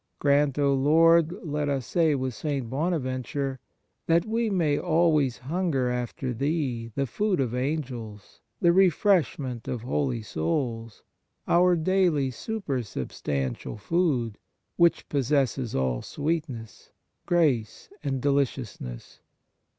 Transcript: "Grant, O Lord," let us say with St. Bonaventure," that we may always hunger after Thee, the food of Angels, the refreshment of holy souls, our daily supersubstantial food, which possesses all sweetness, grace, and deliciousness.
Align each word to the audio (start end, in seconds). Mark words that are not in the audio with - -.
"Grant, 0.19 0.57
O 0.57 0.73
Lord," 0.73 1.31
let 1.43 1.69
us 1.69 1.85
say 1.85 2.15
with 2.15 2.33
St. 2.33 2.67
Bonaventure," 2.67 3.59
that 4.07 4.25
we 4.25 4.49
may 4.49 4.79
always 4.79 5.37
hunger 5.37 5.91
after 5.91 6.33
Thee, 6.33 6.89
the 6.95 7.05
food 7.05 7.39
of 7.39 7.53
Angels, 7.53 8.41
the 8.59 8.71
refreshment 8.73 9.67
of 9.67 9.83
holy 9.83 10.23
souls, 10.23 11.03
our 11.47 11.75
daily 11.75 12.31
supersubstantial 12.31 13.79
food, 13.79 14.39
which 14.75 15.07
possesses 15.07 15.75
all 15.75 16.01
sweetness, 16.01 16.89
grace, 17.27 17.91
and 18.03 18.23
deliciousness. 18.23 19.19